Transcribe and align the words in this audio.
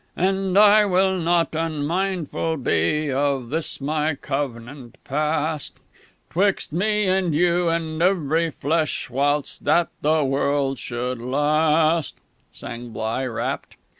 _"And 0.17 0.57
I 0.57 0.83
will 0.83 1.15
not 1.19 1.49
unmindful 1.53 2.57
be 2.57 3.11
Of 3.11 3.49
this, 3.49 3.79
My 3.79 4.15
covenant, 4.15 4.97
passed 5.03 5.79
Twixt 6.31 6.73
Me 6.73 7.05
and 7.07 7.35
you 7.35 7.69
and 7.69 8.01
every 8.01 8.49
flesh 8.49 9.11
Whiles 9.11 9.59
that 9.59 9.89
the 10.01 10.25
world 10.25 10.79
should 10.79 11.19
last,"_ 11.21 12.15
sang 12.51 12.89
Bligh, 12.89 13.27
rapt.... 13.27 13.75